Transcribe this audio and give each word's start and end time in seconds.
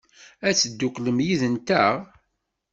Ad 0.47 0.55
tedduklem 0.61 1.19
yid-nteɣ? 1.27 1.95